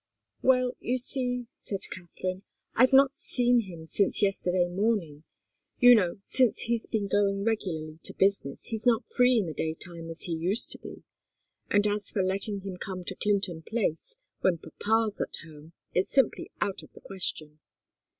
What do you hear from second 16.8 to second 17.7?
of the question."